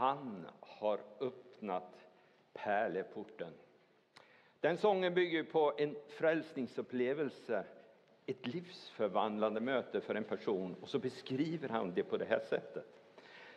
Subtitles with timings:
[0.00, 1.94] Han har öppnat
[2.52, 3.52] pärleporten.
[4.60, 7.64] Den sången bygger på en frälsningsupplevelse,
[8.26, 12.84] ett livsförvandlande möte för en person och så beskriver han det på det här sättet.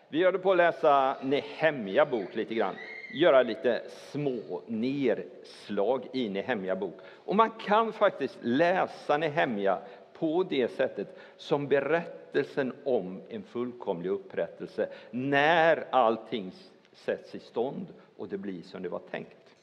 [0.10, 2.76] Vi håller på att läsa Nehemja bok lite grann,
[3.14, 7.00] göra lite små nedslag i Nehemja bok.
[7.26, 9.80] Och man kan faktiskt läsa Nehemja
[10.24, 16.52] på det sättet som berättelsen om en fullkomlig upprättelse när allting
[16.92, 17.86] sätts i stånd
[18.18, 19.56] och det blir som det var tänkt.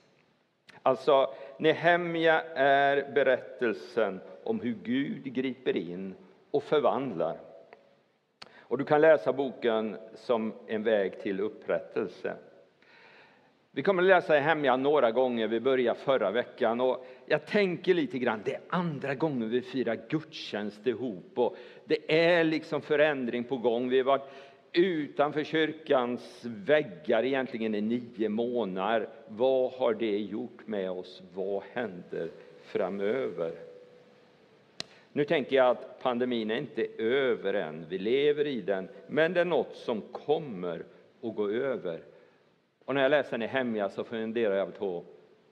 [0.83, 6.15] Alltså, Nehemja är berättelsen om hur Gud griper in
[6.51, 7.37] och förvandlar.
[8.59, 12.35] Och du kan läsa boken som en väg till upprättelse.
[13.73, 18.19] Vi kommer att läsa Hemja några gånger, vi började förra veckan och jag tänker lite
[18.19, 23.57] grann, det är andra gången vi firar gudstjänst ihop och det är liksom förändring på
[23.57, 23.89] gång.
[23.89, 24.31] Vi har varit
[24.73, 29.09] utanför kyrkans väggar egentligen i nio månader.
[29.29, 31.23] Vad har det gjort med oss?
[31.35, 32.31] Vad händer
[32.63, 33.53] framöver?
[35.13, 39.41] Nu tänker jag att pandemin är inte över än, vi lever i den, men det
[39.41, 40.85] är något som kommer
[41.23, 42.01] att gå över.
[42.85, 45.05] Och när jag läser Nehemja så funderar jag på,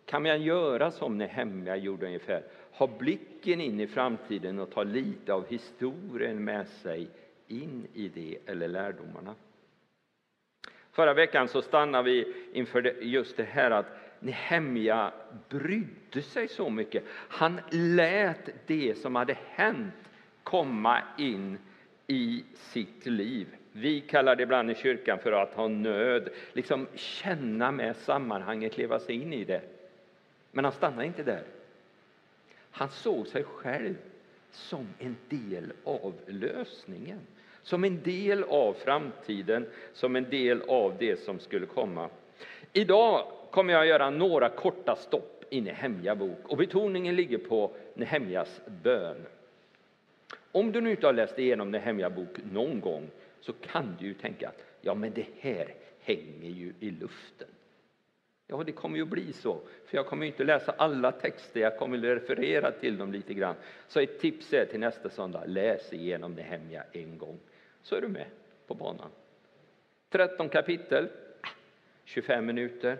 [0.04, 2.42] kan man göra som Nehemja gjorde ungefär?
[2.72, 7.08] Ha blicken in i framtiden och ta lite av historien med sig
[7.46, 9.34] in i det, eller lärdomarna.
[10.92, 13.86] Förra veckan så stannade vi inför just det här att
[14.20, 15.12] Nehemja
[15.48, 17.04] brydde sig så mycket.
[17.28, 19.94] Han lät det som hade hänt
[20.42, 21.58] komma in
[22.06, 23.57] i sitt liv.
[23.72, 28.98] Vi kallar det ibland i kyrkan för att ha nöd, liksom känna med sammanhanget, leva
[28.98, 29.60] sig in i det.
[30.52, 31.42] Men han stannade inte där.
[32.70, 33.94] Han såg sig själv
[34.50, 37.18] som en del av lösningen,
[37.62, 42.08] som en del av framtiden, som en del av det som skulle komma.
[42.72, 47.70] Idag kommer jag att göra några korta stopp i Nehemja bok och betoningen ligger på
[47.94, 49.26] Nehemjas bön.
[50.52, 53.10] Om du nu inte har läst igenom Nehemja bok någon gång
[53.40, 57.48] så kan du ju tänka att ja, men det här hänger ju i luften.
[58.46, 61.78] Ja, det kommer ju att bli så, för jag kommer inte läsa alla texter, jag
[61.78, 63.54] kommer att referera till dem lite grann.
[63.88, 67.38] Så ett tips är till nästa söndag, läs igenom Nehemja en gång,
[67.82, 68.26] så är du med
[68.66, 69.10] på banan.
[70.10, 71.08] 13 kapitel,
[72.04, 72.98] 25 minuter,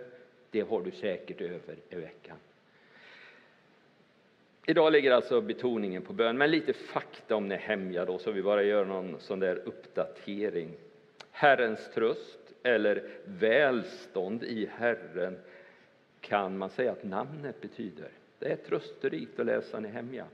[0.50, 2.37] det har du säkert över i veckan.
[4.70, 8.62] Idag ligger alltså betoningen på bön, men lite fakta om Nehemja då, så vi bara
[8.62, 10.70] gör någon sån där uppdatering.
[11.30, 15.38] Herrens tröst eller välstånd i Herren
[16.20, 18.08] kan man säga att namnet betyder.
[18.38, 20.26] Det är trösterikt att läsa Nehemja.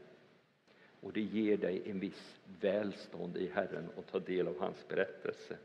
[1.00, 5.56] Och det ger dig en viss välstånd i Herren att ta del av hans berättelse.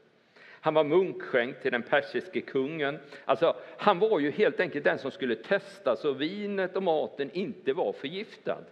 [0.61, 2.99] Han var munkskänk till den persiske kungen.
[3.25, 7.73] Alltså, han var ju helt enkelt den som skulle testa så vinet och maten inte
[7.73, 8.63] var förgiftad.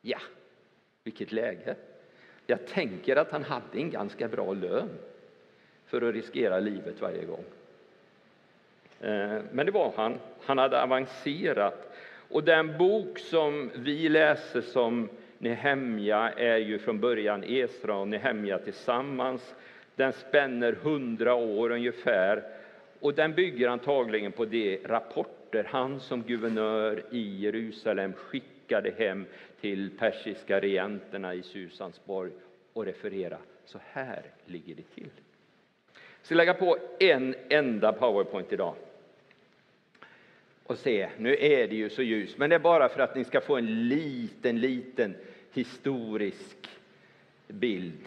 [0.00, 0.18] Ja,
[1.04, 1.76] vilket läge!
[2.46, 4.88] Jag tänker att han hade en ganska bra lön
[5.86, 7.44] för att riskera livet varje gång.
[9.00, 10.18] Eh, men det var han.
[10.44, 11.96] Han hade avancerat.
[12.28, 18.58] Och den bok som vi läser som Nehemja är ju från början Esra och Nehemja
[18.58, 19.54] tillsammans.
[19.96, 22.42] Den spänner hundra år ungefär
[23.00, 29.26] och den bygger antagligen på de rapporter han som guvernör i Jerusalem skickade hem
[29.60, 32.30] till persiska regenterna i Susansborg
[32.72, 33.38] och refererade.
[33.64, 35.10] Så här ligger det till.
[35.92, 38.74] Jag ska lägga på en enda powerpoint idag.
[40.62, 43.24] Och se, nu är det ju så ljust, men det är bara för att ni
[43.24, 45.14] ska få en liten, liten
[45.52, 46.68] historisk
[47.48, 48.04] bild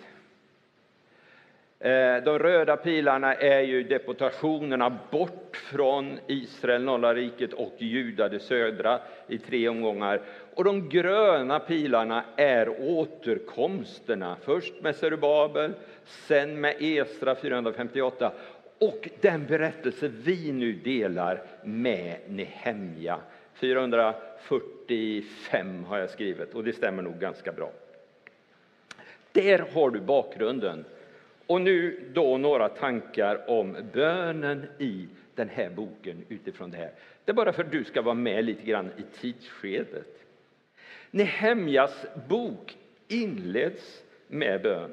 [1.82, 8.40] Eh, de röda pilarna är ju deportationerna bort från Israel, norra riket och Juda, det
[8.40, 10.22] södra, i tre omgångar.
[10.56, 15.74] Och de gröna pilarna är återkomsterna, först med Zerubabel,
[16.06, 18.32] sen med Esra 458
[18.80, 23.20] och den berättelse vi nu delar med Nehemja.
[23.54, 27.72] 445 har jag skrivit och det stämmer nog ganska bra.
[29.32, 30.86] Där har du bakgrunden
[31.50, 36.92] och nu då några tankar om bönen i den här boken utifrån det här.
[37.26, 40.26] Det är bara för att du ska vara med lite grann i tidsskedet.
[41.12, 44.92] Nehemjas bok inleds med bön.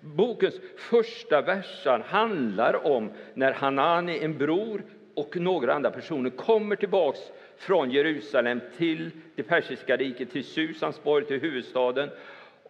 [0.00, 4.82] Bokens första versar handlar om när Hanani, en bror,
[5.14, 7.20] och några andra personer kommer tillbaks
[7.56, 12.10] från Jerusalem till det persiska riket, till Susans borg, till huvudstaden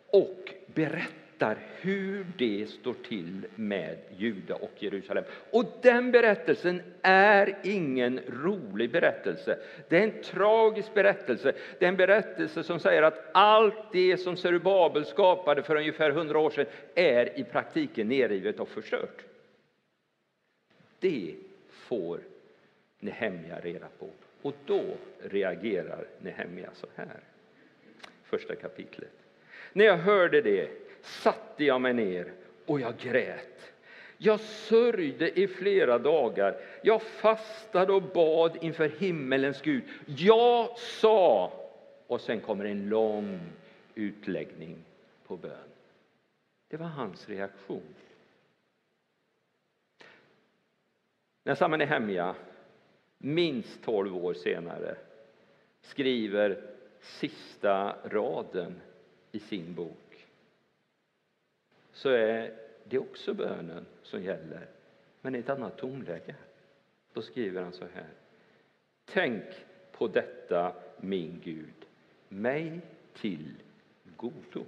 [0.07, 5.25] och berättar berättar hur det står till med Juda och Jerusalem.
[5.51, 9.59] Och den berättelsen är ingen rolig berättelse.
[9.89, 11.53] Det är en tragisk berättelse.
[11.79, 16.39] Det är en berättelse som säger att allt det som Zerubabel skapade för ungefär hundra
[16.39, 19.25] år sedan är i praktiken nerrivet och förstört.
[20.99, 21.35] Det
[21.71, 22.21] får
[23.01, 24.09] Nehemja reda på.
[24.43, 24.83] Och då
[25.23, 27.21] reagerar Nehemja så här.
[28.25, 29.11] Första kapitlet.
[29.73, 32.33] När jag hörde det satte jag mig ner
[32.67, 33.73] och jag grät.
[34.19, 36.61] Jag sörjde i flera dagar.
[36.83, 39.83] Jag fastade och bad inför himmelens Gud.
[40.07, 41.53] Jag sa...
[42.07, 43.41] Och sen kommer en lång
[43.95, 44.77] utläggning
[45.27, 45.69] på bön.
[46.69, 47.95] Det var hans reaktion.
[51.45, 52.35] När samma Nehemja,
[53.19, 54.97] minst tolv år senare,
[55.81, 56.63] skriver
[57.01, 58.81] sista raden
[59.33, 60.04] i sin bok
[62.05, 62.53] så är
[62.85, 64.67] det också bönen som gäller,
[65.21, 66.35] men i ett annat tonläge.
[67.13, 68.07] Då skriver han så här.
[69.05, 69.43] Tänk
[69.93, 71.87] på detta, min Gud,
[72.29, 72.81] mig
[73.15, 73.55] till
[74.17, 74.65] godo.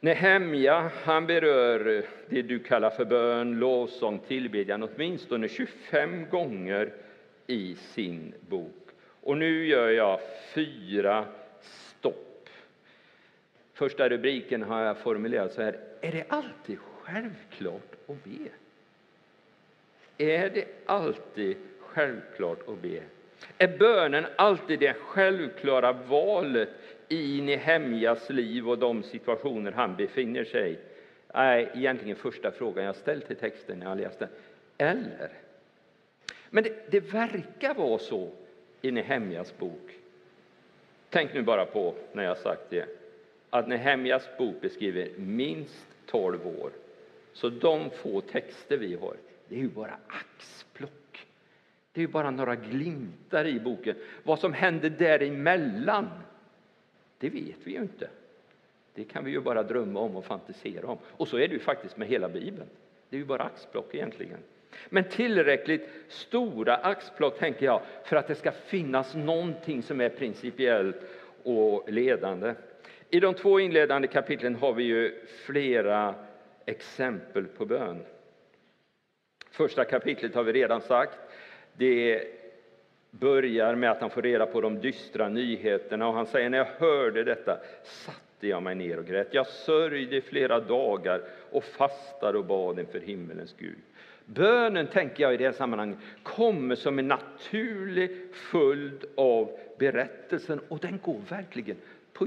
[0.00, 6.92] Nehemja han berör det du kallar för bön, lovsång, tillbedjan åtminstone 25 gånger
[7.46, 8.88] i sin bok.
[9.20, 10.20] Och nu gör jag
[10.54, 11.26] fyra.
[13.78, 15.78] Första rubriken har jag formulerat så här.
[16.00, 18.48] Är det alltid självklart att be?
[20.18, 23.02] Är det alltid självklart att be?
[23.58, 26.68] Är bönen alltid det självklara valet
[27.08, 30.78] i Nehemjas liv och de situationer han befinner sig i?
[31.34, 34.28] Nej, egentligen första frågan jag ställt till texten när jag läste.
[34.78, 35.30] Eller?
[36.50, 38.30] Men det, det verkar vara så
[38.82, 39.92] i Nehemjas bok.
[41.10, 42.97] Tänk nu bara på, när jag sagt det,
[43.50, 46.70] att Nehemjas bok beskriver minst 12 år.
[47.32, 49.16] Så de få texter vi har,
[49.48, 51.26] det är ju bara axplock.
[51.92, 53.96] Det är ju bara några glimtar i boken.
[54.22, 56.08] Vad som hände däremellan,
[57.18, 58.08] det vet vi ju inte.
[58.94, 60.98] Det kan vi ju bara drömma om och fantisera om.
[61.04, 62.68] Och så är det ju faktiskt med hela Bibeln.
[63.08, 64.38] Det är ju bara axplock egentligen.
[64.88, 70.96] Men tillräckligt stora axplock, tänker jag, för att det ska finnas någonting som är principiellt
[71.42, 72.54] och ledande.
[73.10, 76.14] I de två inledande kapitlen har vi ju flera
[76.66, 78.02] exempel på bön.
[79.50, 81.18] Första kapitlet har vi redan sagt.
[81.72, 82.22] Det
[83.10, 86.64] börjar med att han får reda på de dystra nyheterna och han säger när jag
[86.64, 89.28] hörde detta satte jag mig ner och grät.
[89.30, 93.78] Jag sörjde i flera dagar och fastade och bad inför himmelens Gud.
[94.24, 100.98] Bönen, tänker jag i det sammanhanget, kommer som en naturlig följd av berättelsen och den
[101.02, 101.76] går verkligen
[102.12, 102.26] på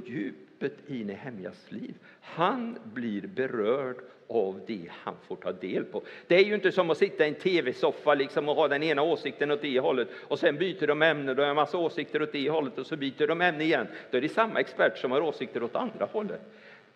[0.61, 1.95] djupet i Nehemjas liv.
[2.21, 3.95] Han blir berörd
[4.27, 6.03] av det han får ta del på.
[6.27, 9.01] Det är ju inte som att sitta i en tv-soffa liksom och ha den ena
[9.01, 12.31] åsikten åt det hållet och sen byter de ämne, då har en massa åsikter åt
[12.31, 13.87] det hållet och så byter de ämne igen.
[14.11, 16.41] Då är det samma expert som har åsikter åt andra hållet.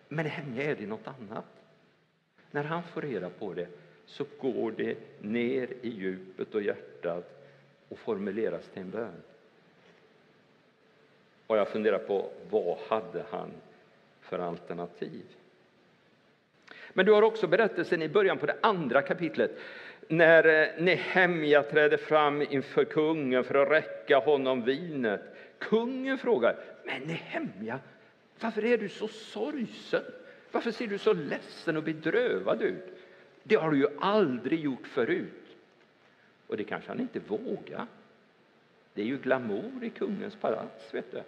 [0.08, 1.46] Men Nehemja är det något annat.
[2.52, 3.68] När han får reda på det
[4.06, 7.46] så går det ner i djupet och hjärtat
[7.90, 9.22] och formuleras till en bön.
[11.48, 13.52] Och jag funderar på vad hade han
[14.22, 15.24] för alternativ?
[16.94, 19.52] Men du har också berättelsen i början på det andra kapitlet
[20.08, 25.22] när eh, Nehemja träder fram inför kungen för att räcka honom vinet.
[25.60, 27.80] Kungen frågar, men Nehemja,
[28.40, 30.04] varför är du så sorgsen?
[30.52, 32.98] Varför ser du så ledsen och bedrövad ut?
[33.44, 35.58] Det har du ju aldrig gjort förut.
[36.48, 37.88] Och det kanske han inte vågar.
[38.94, 41.22] Det är ju glamour i kungens palats, vet du.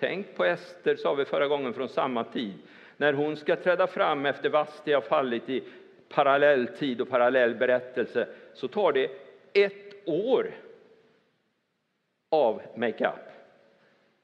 [0.00, 2.54] Tänk på Ester, sa vi förra gången, från samma tid.
[2.96, 5.62] När hon ska träda fram efter Vasti har fallit i
[6.08, 9.10] parallell tid och parallell berättelse så tar det
[9.52, 10.50] ett år
[12.28, 13.28] av makeup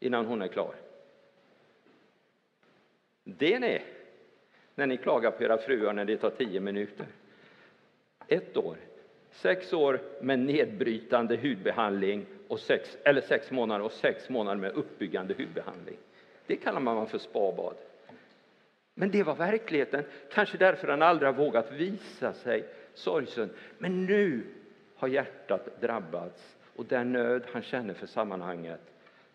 [0.00, 0.74] innan hon är klar.
[3.24, 3.80] Det ni!
[4.74, 7.06] när ni klagar på era fruar när det tar tio minuter.
[8.28, 8.76] Ett år.
[9.30, 15.34] Sex år med nedbrytande hudbehandling, och sex, eller sex månader och sex månader med uppbyggande
[15.34, 15.96] hudbehandling.
[16.46, 17.74] Det kallar man för spabad.
[18.94, 23.50] Men det var verkligheten, kanske därför han aldrig har vågat visa sig sorgsen.
[23.78, 24.42] Men nu
[24.96, 28.80] har hjärtat drabbats och den nöd han känner för sammanhanget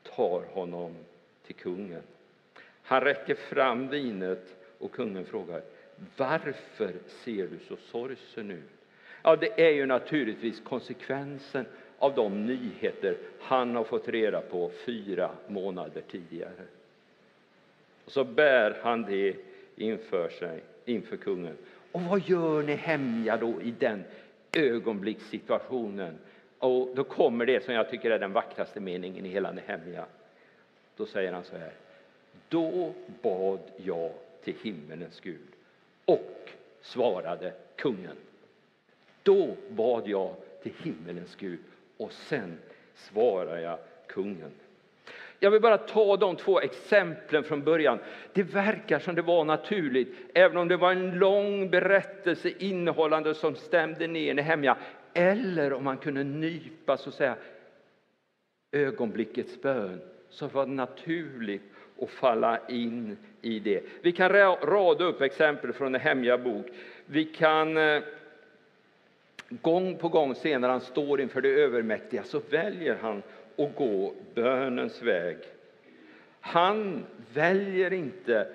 [0.03, 0.95] tar honom
[1.45, 2.01] till kungen.
[2.83, 5.61] Han räcker fram vinet och kungen frågar
[6.17, 8.69] varför ser du så sorgsen ut?
[9.23, 11.65] Ja, det är ju naturligtvis konsekvensen
[11.99, 16.65] av de nyheter han har fått reda på fyra månader tidigare.
[18.05, 19.35] Och så bär han det
[19.75, 21.57] inför sig, inför kungen.
[21.91, 24.03] Och vad gör Nehemja då i den
[24.51, 26.17] ögonblickssituationen?
[26.57, 30.05] Och då kommer det som jag tycker är den vackraste meningen i hela Nehemja.
[30.97, 31.71] Då säger han så här.
[32.49, 34.11] Då bad jag
[34.43, 35.47] till himmelens Gud
[36.05, 36.49] och
[36.81, 38.17] svarade kungen.
[39.23, 41.59] Då bad jag till himmelens Gud
[41.99, 42.57] och sen
[42.95, 43.77] svarar jag
[44.07, 44.51] kungen.
[45.39, 47.99] Jag vill bara ta de två exemplen från början.
[48.33, 53.55] Det verkar som det var naturligt, även om det var en lång berättelse innehållande som
[53.55, 54.77] stämde ner Nehemja.
[55.13, 57.35] Eller om man kunde nypa så att säga
[58.71, 61.61] ögonblickets bön, så var det naturligt
[62.01, 63.83] att falla in i det.
[64.01, 66.65] Vi kan rada upp exempel från Nehemja bok.
[67.05, 68.03] Vi kan eh,
[69.49, 73.23] gång på gång se när han står inför det övermäktiga så väljer han
[73.57, 75.37] att gå bönens väg.
[76.39, 78.47] Han väljer inte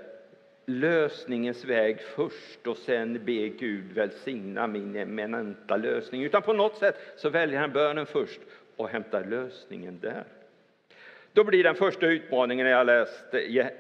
[0.67, 6.23] lösningens väg först och sen be Gud välsigna min eminenta lösning.
[6.23, 8.41] Utan på något sätt så väljer han bönen först
[8.77, 10.25] och hämtar lösningen där.
[11.33, 13.25] Då blir den första utmaningen när jag läst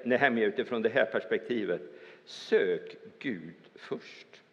[0.04, 1.80] Nehemja utifrån det här perspektivet.
[2.24, 4.43] Sök Gud först.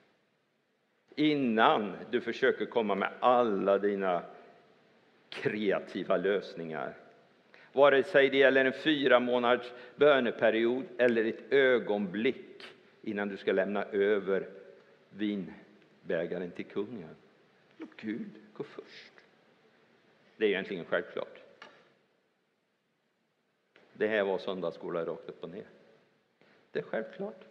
[1.16, 4.24] Innan du försöker komma med alla dina
[5.30, 6.94] kreativa lösningar.
[7.74, 12.64] Vare sig det gäller en fyra månaders böneperiod eller ett ögonblick
[13.02, 14.50] innan du ska lämna över
[15.10, 17.16] vinbägaren till kungen.
[17.78, 19.12] Låt Gud gå först.
[20.38, 21.40] Det är egentligen självklart.
[23.94, 25.66] Det här var söndagsskola rakt upp och ner.
[26.72, 27.51] Det är självklart.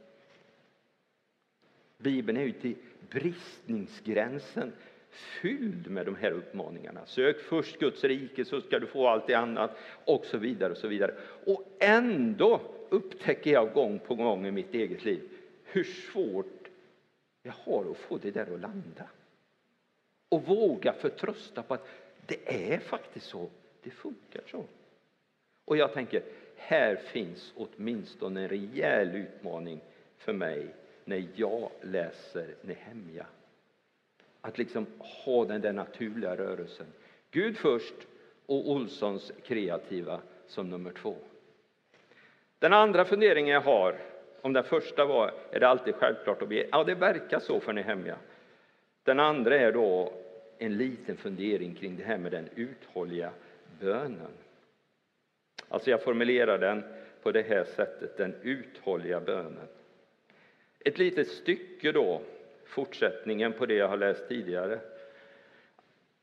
[2.02, 2.74] Bibeln är ju till
[3.10, 4.72] bristningsgränsen
[5.10, 7.06] fylld med de här uppmaningarna.
[7.06, 10.78] Sök först Guds rike så ska du få allt det annat och så vidare och
[10.78, 11.14] så vidare.
[11.46, 15.28] Och ändå upptäcker jag gång på gång i mitt eget liv
[15.64, 16.68] hur svårt
[17.42, 19.08] jag har att få det där att landa.
[20.28, 21.88] Och våga förtrösta på att
[22.26, 23.50] det är faktiskt så,
[23.82, 24.64] det funkar så.
[25.64, 26.22] Och jag tänker,
[26.56, 29.80] här finns åtminstone en rejäl utmaning
[30.18, 30.74] för mig
[31.10, 33.26] när jag läser Nehemja.
[34.40, 34.86] Att liksom
[35.24, 36.86] ha den där naturliga rörelsen.
[37.30, 37.94] Gud först
[38.46, 41.16] och Olssons kreativa som nummer två.
[42.58, 43.96] Den andra funderingen jag har,
[44.40, 46.66] om den första var, är det alltid självklart att be?
[46.72, 48.16] Ja, det verkar så för Nehemja.
[49.02, 50.12] Den andra är då
[50.58, 53.30] en liten fundering kring det här med den uthålliga
[53.80, 54.32] bönen.
[55.68, 56.84] Alltså jag formulerar den
[57.22, 59.68] på det här sättet, den uthålliga bönen.
[60.84, 62.22] Ett litet stycke då,
[62.64, 64.80] fortsättningen på det jag har läst tidigare.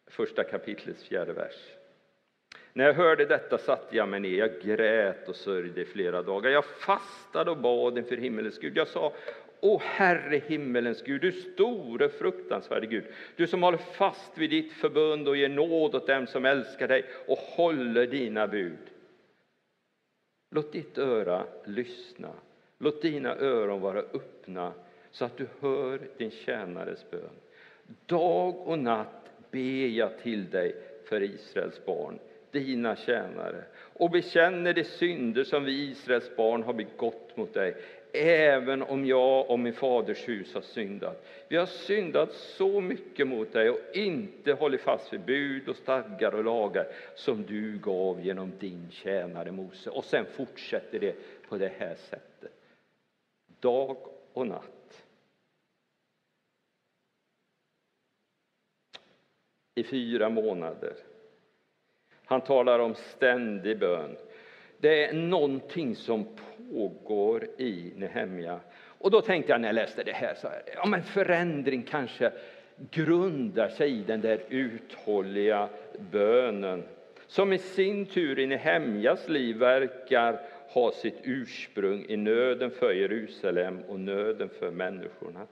[0.07, 1.55] Första kapitlets fjärde vers.
[2.73, 6.51] När jag hörde detta satte jag mig ner, jag grät och sörjde i flera dagar.
[6.51, 8.77] Jag fastade och bad inför himmelens Gud.
[8.77, 9.13] Jag sa,
[9.59, 13.03] O Herre himmelens Gud, du store fruktansvärde Gud,
[13.35, 17.05] du som håller fast vid ditt förbund och ger nåd åt dem som älskar dig
[17.27, 18.77] och håller dina bud.
[20.51, 22.33] Låt ditt öra lyssna,
[22.77, 24.73] låt dina öron vara öppna
[25.11, 27.29] så att du hör din tjänares bön.
[28.05, 32.19] Dag och natt ber jag till dig för Israels barn,
[32.51, 37.75] dina tjänare, och bekänner de synder som vi Israels barn har begått mot dig
[38.13, 41.25] även om jag och min faders hus har syndat.
[41.47, 46.35] Vi har syndat så mycket mot dig och inte hållit fast vid bud och stadgar
[46.35, 49.89] och lagar som du gav genom din tjänare Mose.
[49.89, 51.15] Och sen fortsätter det
[51.49, 52.51] på det här sättet.
[53.59, 53.97] Dag
[54.33, 55.05] och natt.
[59.75, 60.95] I fyra månader.
[62.25, 64.17] Han talar om ständig bön.
[64.77, 66.25] Det är någonting som
[66.71, 68.59] pågår i Nehemja.
[68.77, 72.31] Och då tänkte jag när jag läste det här, så här ja men förändring kanske
[72.91, 75.69] grundar sig i den där uthålliga
[76.11, 76.83] bönen
[77.27, 83.79] som i sin tur i Nehemjas liv verkar ha sitt ursprung i nöden för Jerusalem
[83.87, 85.47] och nöden för människorna.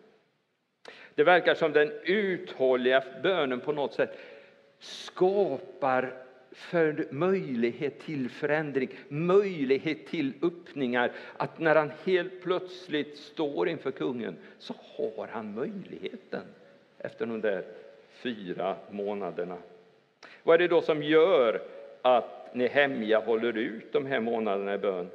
[1.16, 4.20] Det verkar som den uthålliga bönen på något sätt
[4.80, 6.14] skapar
[6.52, 11.12] för möjlighet till förändring, möjlighet till öppningar.
[11.38, 16.44] Att när han helt plötsligt står inför kungen så har han möjligheten
[16.98, 17.64] efter de där
[18.12, 19.58] fyra månaderna.
[20.44, 21.62] Vad är det då som gör
[22.02, 25.10] att Nehemja håller ut de här månaderna i bön?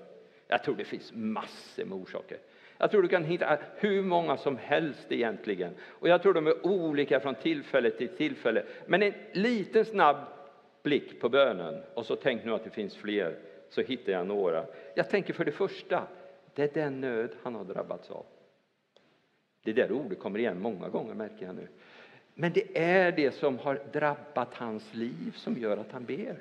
[0.46, 2.38] Jag tror det finns massor med orsaker.
[2.78, 5.74] Jag tror du kan hitta hur många som helst egentligen.
[5.82, 8.64] Och jag tror de är olika från tillfälle till tillfälle.
[8.86, 10.16] Men en liten snabb
[10.82, 14.64] blick på bönen och så tänk nu att det finns fler, så hittar jag några.
[14.94, 16.06] Jag tänker för det första,
[16.54, 18.26] Det är den nöd han har drabbats av.
[19.62, 21.68] Det där ordet kommer igen många gånger märker jag nu.
[22.34, 26.36] Men det är det som har drabbat hans liv som gör att han ber.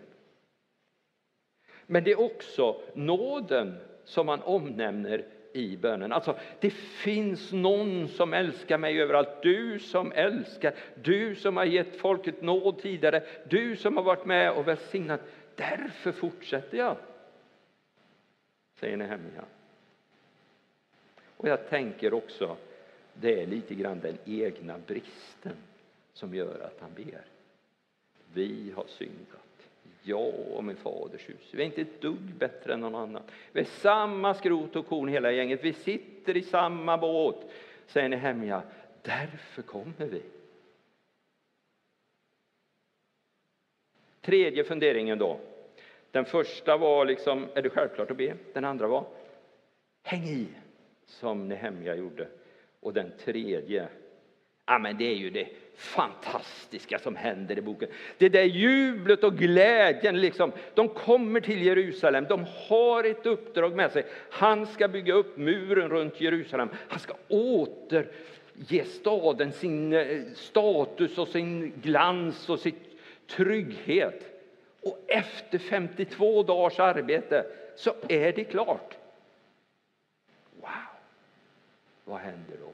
[1.91, 6.11] Men det är också nåden som man omnämner i bönen.
[6.11, 9.41] Alltså, det finns någon som älskar mig överallt.
[9.41, 14.51] Du som älskar, du som har gett folket nåd tidigare, du som har varit med
[14.51, 15.21] och välsignat.
[15.55, 16.95] Därför fortsätter jag,
[18.75, 19.43] säger Nehemja.
[21.37, 22.57] Och jag tänker också,
[23.13, 25.57] det är lite grann den egna bristen
[26.13, 27.21] som gör att han ber.
[28.33, 29.48] Vi har syndat.
[30.09, 31.49] Jag och min faders hus.
[31.51, 33.23] Vi är inte ett dugg bättre än någon annan.
[33.51, 35.63] Vi är samma skrot och korn hela gänget.
[35.63, 37.51] Vi sitter i samma båt,
[37.87, 38.61] säger Nehemja.
[39.01, 40.21] Därför kommer vi.
[44.21, 45.39] Tredje funderingen då.
[46.11, 48.35] Den första var liksom, är det självklart att be?
[48.53, 49.05] Den andra var,
[50.03, 50.47] häng i,
[51.05, 52.27] som Nehemja gjorde.
[52.79, 53.87] Och den tredje,
[54.65, 55.47] ja men det är ju det
[55.79, 57.89] fantastiska som händer i boken.
[58.17, 63.91] Det där jublet och glädjen, liksom, de kommer till Jerusalem, de har ett uppdrag med
[63.91, 64.05] sig.
[64.29, 71.27] Han ska bygga upp muren runt Jerusalem, han ska återge staden sin eh, status och
[71.27, 72.75] sin glans och sin
[73.27, 74.23] trygghet.
[74.81, 77.45] Och efter 52 dagars arbete
[77.75, 78.97] så är det klart.
[80.61, 80.69] Wow!
[82.03, 82.71] Vad händer då?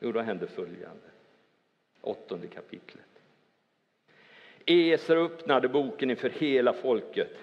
[0.00, 1.11] Jo, då händer följande
[2.02, 3.04] åttonde kapitlet.
[4.66, 7.38] Esra öppnade boken inför hela folket.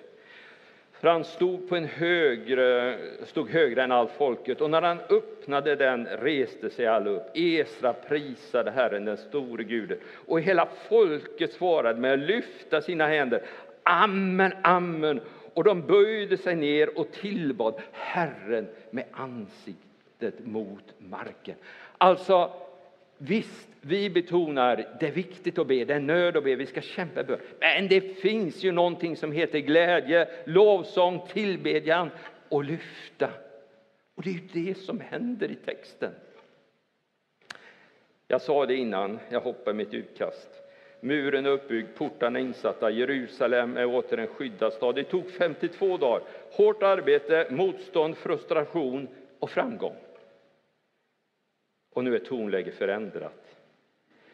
[0.92, 5.76] För han stod, på en högre, stod högre än allt folket, och när han öppnade
[5.76, 7.24] den reste sig alla upp.
[7.34, 9.98] Esra prisade Herren, den store Guden,
[10.28, 13.42] och hela folket svarade med att lyfta sina händer.
[13.84, 15.22] Amen, amen.
[15.54, 21.56] Och de böjde sig ner och tillbad Herren med ansiktet mot marken.
[21.98, 22.52] Alltså,
[23.22, 26.82] Visst, vi betonar det är viktigt att be, det är nöd att be, vi ska
[26.82, 27.40] kämpa bön.
[27.60, 32.10] Men det finns ju någonting som heter glädje, lovsång, tillbedjan
[32.50, 33.30] och lyfta.
[34.16, 36.12] Och det är ju det som händer i texten.
[38.28, 40.50] Jag sa det innan, jag hoppar mitt utkast.
[41.02, 44.96] Muren är uppbyggd, portarna är insatta, Jerusalem är åter en skyddad stad.
[44.96, 46.22] Det tog 52 dagar.
[46.52, 49.08] Hårt arbete, motstånd, frustration
[49.40, 49.96] och framgång.
[51.94, 53.56] Och nu är tonläget förändrat.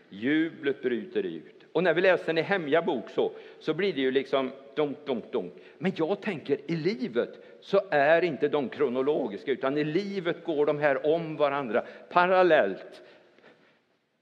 [0.10, 1.65] Jublet bryter ut.
[1.72, 5.32] Och när vi läser en hemja bok så, så blir det ju liksom dunk, dunk,
[5.32, 5.54] dunk.
[5.78, 7.30] Men jag tänker i livet
[7.62, 13.02] så är inte de kronologiska, utan i livet går de här om varandra parallellt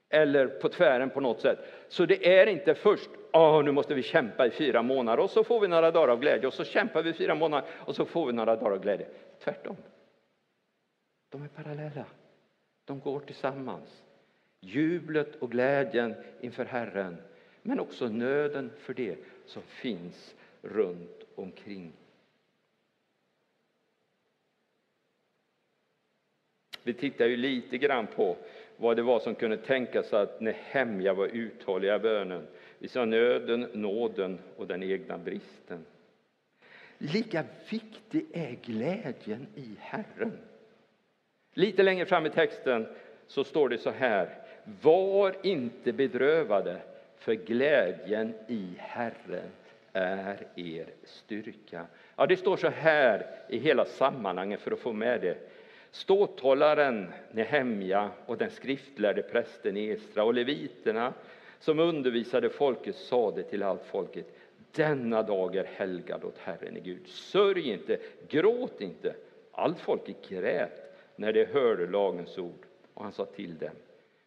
[0.10, 1.60] eller på tvären på något sätt.
[1.88, 5.43] Så det är inte först oh, nu måste vi kämpa i fyra månader och så
[5.43, 8.06] får vi några dagar av glädje och så kämpar vi i fyra månader och så
[8.06, 9.08] får vi några dagar av glädje.
[9.43, 9.76] Tvärtom.
[11.30, 12.06] De är parallella.
[12.86, 14.04] De går tillsammans.
[14.60, 17.17] Jublet och glädjen inför Herren,
[17.62, 21.93] men också nöden för det som finns runt omkring.
[26.84, 28.38] Vi tittar ju lite grann på
[28.78, 32.48] vad det var som kunde tänkas att Nehemja var uthålliga bönen.
[32.80, 35.86] Vi sa nöden, nåden och den egna bristen.
[36.98, 40.38] Lika viktig är glädjen i Herren.
[41.53, 42.87] Lite längre fram i texten
[43.27, 44.29] så står det så här.
[44.81, 46.77] Var inte bedrövade,
[47.17, 49.49] för glädjen i Herren
[49.93, 51.85] är er styrka.
[52.15, 55.37] Ja, det står så här i hela sammanhanget för att få med det.
[55.91, 61.13] Ståthållaren Nehemja och den skriftlärde prästen Esra och leviterna
[61.59, 64.25] som undervisade folket sade till allt folket
[64.71, 67.07] denna dag är helgad åt Herren i Gud.
[67.07, 69.15] Sörj inte, gråt inte.
[69.51, 70.83] Allt folket grät
[71.15, 72.65] när de hörde lagens ord.
[72.93, 73.76] Och han sa till dem,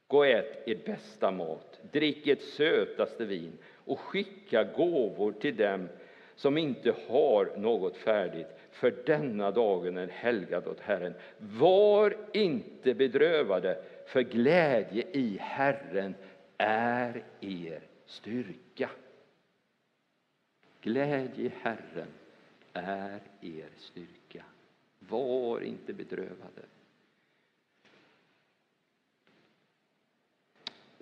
[0.07, 5.89] gå och ät er bästa mat, drick ert sötaste vin och skicka gåvor till dem
[6.35, 11.15] som inte har något färdigt, för denna dagen är helgad åt Herren.
[11.39, 16.15] Var inte bedrövade, för glädje i Herren
[16.59, 18.91] är er styrka.
[20.81, 22.09] Glädje i Herren
[22.73, 24.45] är er styrka.
[24.99, 26.63] Var inte bedrövade.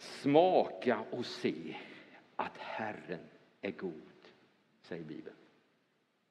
[0.04, 1.76] Smaka och se
[2.36, 3.20] att Herren
[3.60, 4.02] är god,
[4.82, 5.36] säger Bibeln.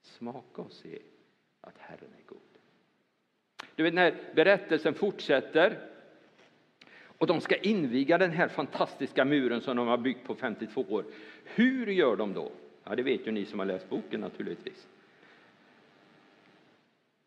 [0.02, 1.00] Smaka och se
[1.62, 2.38] att Herren är god.
[3.76, 5.90] Du vet när berättelsen fortsätter
[7.18, 11.06] och de ska inviga den här fantastiska muren som de har byggt på 52 år.
[11.44, 12.52] Hur gör de då?
[12.84, 14.88] Ja, det vet ju ni som har läst boken naturligtvis.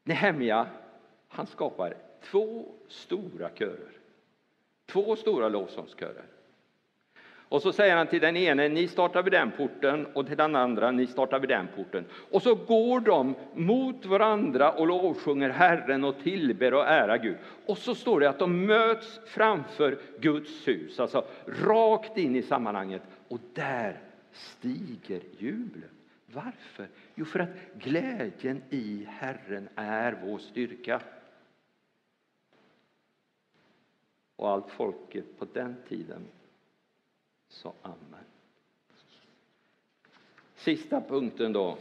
[0.05, 0.67] Nehemja,
[1.29, 3.93] Han skapar två stora körer.
[4.87, 6.25] Två stora lovsångskörer.
[7.49, 10.57] Och så säger han till den ene, ni startar vid den porten, och till den
[10.57, 12.05] andra, ni startar vid den porten.
[12.31, 17.37] Och så går de mot varandra och lovsjunger Herren och tillber och ära Gud.
[17.67, 23.03] Och så står det att de möts framför Guds hus, alltså rakt in i sammanhanget.
[23.29, 24.01] Och där
[24.33, 25.91] stiger jublet.
[26.27, 26.89] Varför?
[27.15, 31.01] Jo, för att glädjen i Herren är vår styrka.
[34.37, 36.27] Och allt folket på den tiden
[37.49, 38.25] så amen.
[40.55, 41.79] Sista punkten då,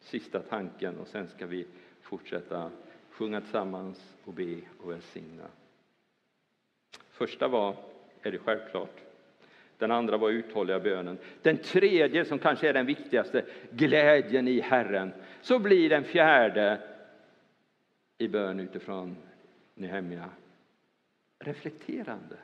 [0.00, 1.66] sista tanken och sen ska vi
[2.00, 2.70] fortsätta
[3.10, 5.48] sjunga tillsammans och be och välsigna.
[7.10, 7.76] Första var,
[8.22, 9.00] är det självklart,
[9.78, 11.18] den andra var uthålliga bönen.
[11.42, 15.12] Den tredje, som kanske är den viktigaste, glädjen i Herren.
[15.42, 16.80] Så blir den fjärde
[18.18, 19.16] i bön utifrån
[19.74, 20.30] Nehemja
[21.38, 22.36] reflekterande.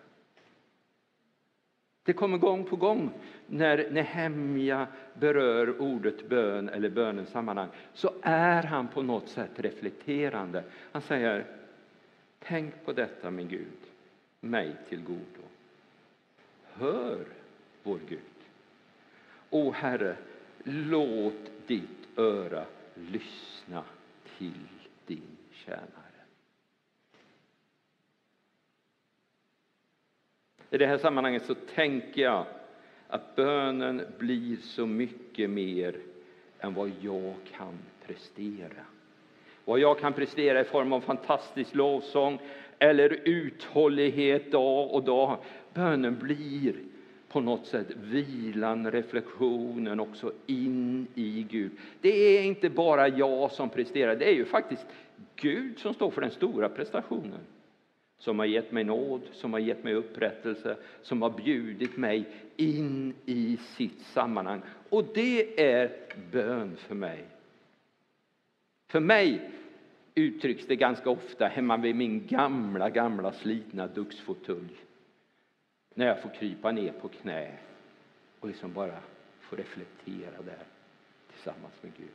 [2.04, 3.10] Det kommer gång på gång
[3.46, 10.64] när Nehemja berör ordet bön eller bönens sammanhang så är han på något sätt reflekterande.
[10.92, 11.46] Han säger
[12.38, 13.78] Tänk på detta, min Gud,
[14.40, 15.42] mig till godo.
[16.64, 17.24] Hör,
[17.82, 18.20] vår Gud.
[19.50, 20.16] O Herre,
[20.64, 23.84] låt ditt öra lyssna
[24.38, 24.68] till
[25.06, 25.99] din tjänare.
[30.72, 32.44] I det här sammanhanget så tänker jag
[33.08, 35.96] att bönen blir så mycket mer
[36.60, 38.84] än vad jag kan prestera.
[39.64, 42.38] Vad jag kan prestera i form av fantastisk lovsång
[42.78, 45.38] eller uthållighet dag och dag.
[45.74, 46.74] Bönen blir
[47.28, 51.70] på något sätt vilan, reflektionen också in i Gud.
[52.00, 54.86] Det är inte bara jag som presterar, det är ju faktiskt
[55.36, 57.40] Gud som står för den stora prestationen
[58.20, 63.14] som har gett mig nåd, som har gett mig upprättelse, som har bjudit mig in
[63.26, 64.62] i sitt sammanhang.
[64.88, 65.90] Och det är
[66.32, 67.24] bön för mig.
[68.88, 69.50] För mig
[70.14, 74.76] uttrycks det ganska ofta hemma vid min gamla, gamla slitna duxfåtölj.
[75.94, 77.56] När jag får krypa ner på knä
[78.40, 78.98] och liksom bara
[79.40, 80.64] få reflektera där
[81.32, 82.08] tillsammans med Gud.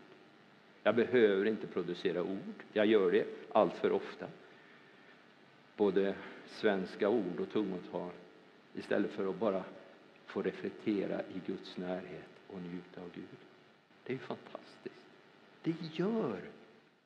[0.84, 4.28] Jag behöver inte producera ord, jag gör det allt för ofta
[5.76, 6.16] både
[6.48, 8.12] svenska ord och tungotal
[8.74, 9.64] istället för att bara
[10.26, 13.24] få reflektera i Guds närhet och njuta av Gud.
[14.04, 14.96] Det är fantastiskt.
[15.64, 16.40] Det gör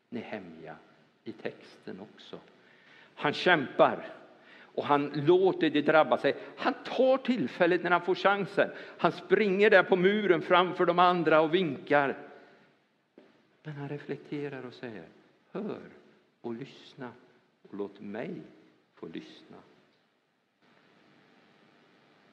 [0.09, 0.75] Nehemja
[1.23, 2.39] i texten också.
[3.15, 4.13] Han kämpar
[4.79, 6.35] och han låter det drabba sig.
[6.57, 8.69] Han tar tillfället när han får chansen.
[8.97, 12.17] Han springer där på muren framför de andra och vinkar.
[13.63, 15.03] Men han reflekterar och säger
[15.51, 15.81] Hör
[16.41, 17.11] och lyssna
[17.61, 18.41] och låt mig
[18.99, 19.57] få lyssna.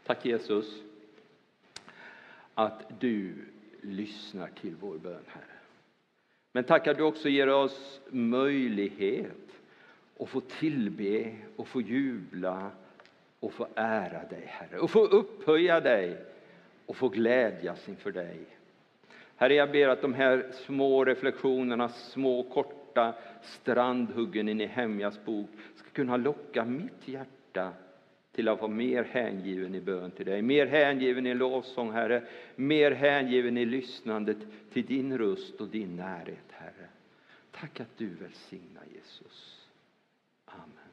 [0.05, 0.83] Tack Jesus
[2.55, 3.35] att du
[3.81, 5.45] lyssnar till vår bön, Herre.
[6.53, 9.61] Men tack att du också ger oss möjlighet
[10.21, 12.71] att få tillbe och få jubla
[13.41, 16.25] och få ära dig, Herre, och få upphöja dig
[16.87, 18.39] och få glädjas inför dig.
[19.37, 22.76] Herre, jag ber att de här små reflektionerna, små korta
[23.43, 27.73] strandhuggen i Nehemjas bok ska kunna locka mitt hjärta
[28.33, 32.23] till att vara mer hängiven i bön till dig, mer hängiven i lovsång, Herre,
[32.57, 34.39] mer hängiven i lyssnandet
[34.73, 36.89] till din röst och din närhet, Herre.
[37.51, 39.67] Tack att du välsignar Jesus.
[40.45, 40.86] Amen.